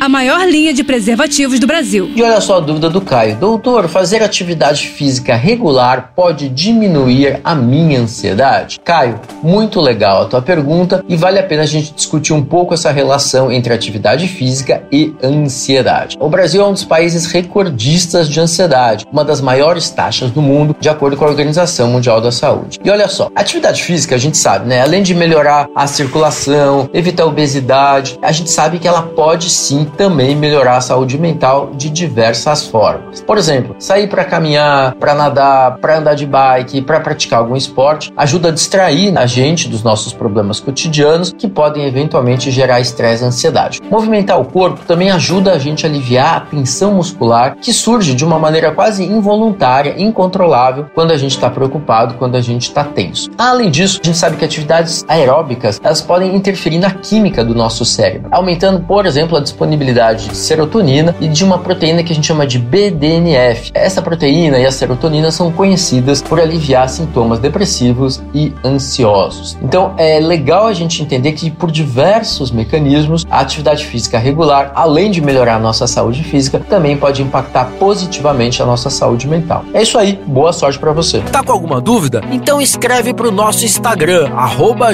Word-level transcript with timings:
a 0.00 0.08
maior 0.08 0.46
linha 0.46 0.72
de 0.74 0.84
preservativos 0.84 1.58
do 1.58 1.66
Brasil. 1.66 2.10
E 2.14 2.22
olha 2.22 2.40
só 2.40 2.58
a 2.58 2.60
dúvida 2.60 2.90
do 2.90 3.00
Caio. 3.00 3.36
Doutor, 3.36 3.88
fazer 3.88 4.22
atividade 4.22 4.88
física 4.88 5.34
regular 5.34 6.12
pode 6.14 6.48
diminuir 6.48 7.40
a 7.42 7.54
minha 7.54 8.00
ansiedade? 8.00 8.78
Caio, 8.84 9.20
muito 9.42 9.80
legal 9.80 10.22
a 10.22 10.26
tua 10.26 10.42
pergunta 10.42 11.04
e 11.08 11.16
vale 11.16 11.38
a 11.38 11.42
pena 11.42 11.62
a 11.62 11.66
gente 11.66 11.92
discutir 11.94 12.32
um 12.32 12.42
pouco 12.42 12.74
essa 12.74 12.90
relação 12.90 13.50
entre 13.50 13.72
atividade 13.72 14.28
física 14.28 14.82
e 14.92 15.14
ansiedade. 15.22 16.16
O 16.20 16.28
Brasil 16.28 16.62
é 16.62 16.66
um 16.66 16.72
dos 16.72 16.84
países 16.84 17.26
recordistas 17.26 18.28
de 18.28 18.38
ansiedade, 18.38 19.06
uma 19.10 19.24
das 19.24 19.40
maiores 19.40 19.88
taxas 19.90 20.30
do 20.30 20.42
mundo, 20.42 20.76
de 20.78 20.88
acordo 20.88 21.16
com 21.16 21.24
a 21.24 21.28
Organização 21.28 21.88
Mundial 21.88 22.20
da 22.20 22.30
Saúde. 22.30 22.78
E 22.84 22.90
olha 22.90 23.08
só, 23.08 23.30
atividade 23.34 23.82
física 23.82 24.14
a 24.14 24.18
gente 24.18 24.36
sabe, 24.36 24.68
né? 24.68 24.82
Além 24.82 25.02
de 25.02 25.14
melhorar 25.14 25.68
a 25.74 25.86
circulação, 25.86 26.88
evitar 26.92 27.22
a 27.22 27.26
obesidade, 27.26 28.18
a 28.20 28.32
gente 28.32 28.50
sabe 28.50 28.78
que 28.78 28.86
ela 28.86 29.02
pode 29.02 29.48
sim 29.48 29.85
também 29.90 30.36
melhorar 30.36 30.76
a 30.76 30.80
saúde 30.80 31.18
mental 31.18 31.70
de 31.74 31.90
diversas 31.90 32.66
formas. 32.66 33.20
Por 33.20 33.38
exemplo, 33.38 33.76
sair 33.78 34.08
para 34.08 34.24
caminhar, 34.24 34.94
para 34.94 35.14
nadar, 35.14 35.78
para 35.78 35.98
andar 35.98 36.14
de 36.14 36.26
bike, 36.26 36.82
para 36.82 37.00
praticar 37.00 37.40
algum 37.40 37.56
esporte 37.56 38.12
ajuda 38.16 38.48
a 38.48 38.52
distrair 38.52 39.16
a 39.16 39.26
gente 39.26 39.68
dos 39.68 39.82
nossos 39.82 40.12
problemas 40.12 40.60
cotidianos 40.60 41.32
que 41.32 41.48
podem 41.48 41.86
eventualmente 41.86 42.50
gerar 42.50 42.80
estresse 42.80 43.22
e 43.22 43.26
ansiedade. 43.26 43.80
Movimentar 43.90 44.40
o 44.40 44.44
corpo 44.44 44.80
também 44.86 45.10
ajuda 45.10 45.52
a 45.52 45.58
gente 45.58 45.86
a 45.86 45.88
aliviar 45.88 46.36
a 46.36 46.40
tensão 46.40 46.94
muscular 46.94 47.56
que 47.56 47.72
surge 47.72 48.14
de 48.14 48.24
uma 48.24 48.38
maneira 48.38 48.72
quase 48.72 49.04
involuntária, 49.04 49.94
incontrolável 49.96 50.86
quando 50.94 51.12
a 51.12 51.16
gente 51.16 51.32
está 51.32 51.50
preocupado, 51.50 52.14
quando 52.14 52.36
a 52.36 52.40
gente 52.40 52.62
está 52.62 52.84
tenso. 52.84 53.30
Além 53.38 53.70
disso, 53.70 54.00
a 54.02 54.06
gente 54.06 54.18
sabe 54.18 54.36
que 54.36 54.44
atividades 54.44 55.04
aeróbicas 55.08 55.80
elas 55.82 56.00
podem 56.00 56.34
interferir 56.34 56.78
na 56.78 56.90
química 56.90 57.44
do 57.44 57.54
nosso 57.54 57.84
cérebro, 57.84 58.28
aumentando, 58.32 58.80
por 58.80 59.06
exemplo, 59.06 59.36
a 59.36 59.40
disponibilidade 59.40 59.75
disponibilidade 59.76 60.28
de 60.28 60.36
serotonina 60.36 61.14
e 61.20 61.28
de 61.28 61.44
uma 61.44 61.58
proteína 61.58 62.02
que 62.02 62.12
a 62.12 62.14
gente 62.14 62.26
chama 62.26 62.46
de 62.46 62.58
BDNF. 62.58 63.70
Essa 63.74 64.00
proteína 64.00 64.58
e 64.58 64.66
a 64.66 64.72
serotonina 64.72 65.30
são 65.30 65.52
conhecidas 65.52 66.22
por 66.22 66.40
aliviar 66.40 66.88
sintomas 66.88 67.38
depressivos 67.38 68.22
e 68.34 68.52
ansiosos. 68.64 69.56
Então 69.62 69.94
é 69.98 70.18
legal 70.18 70.66
a 70.66 70.72
gente 70.72 71.02
entender 71.02 71.32
que 71.32 71.50
por 71.50 71.70
diversos 71.70 72.50
mecanismos 72.50 73.26
a 73.30 73.40
atividade 73.40 73.84
física 73.84 74.18
regular, 74.18 74.72
além 74.74 75.10
de 75.10 75.20
melhorar 75.20 75.56
a 75.56 75.58
nossa 75.58 75.86
saúde 75.86 76.24
física, 76.24 76.58
também 76.58 76.96
pode 76.96 77.22
impactar 77.22 77.66
positivamente 77.78 78.62
a 78.62 78.66
nossa 78.66 78.88
saúde 78.88 79.28
mental. 79.28 79.64
É 79.74 79.82
isso 79.82 79.98
aí, 79.98 80.18
boa 80.26 80.52
sorte 80.52 80.78
para 80.78 80.92
você. 80.92 81.20
Tá 81.20 81.42
com 81.42 81.52
alguma 81.52 81.80
dúvida? 81.80 82.22
Então 82.30 82.60
escreve 82.60 83.12
para 83.12 83.28
o 83.28 83.32
nosso 83.32 83.64
Instagram 83.64 84.30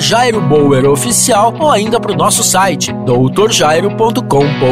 @jairoboweroficial 0.01 1.55
ou 1.59 1.71
ainda 1.71 2.01
para 2.01 2.13
o 2.13 2.17
nosso 2.17 2.43
site 2.43 2.93
doutorjairo.com.br 3.05 4.72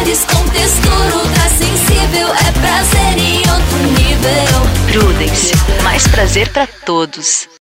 sabores 0.00 0.24
com 0.24 0.48
textura 0.48 1.16
ultra 1.16 1.48
sensível. 1.50 2.28
É 2.28 2.52
prazer 2.60 3.18
em 3.18 3.38
outro 3.38 3.78
nível. 3.98 4.92
Prudence. 4.92 5.52
Mais 5.82 6.06
prazer 6.08 6.48
pra 6.48 6.66
todos. 6.66 7.50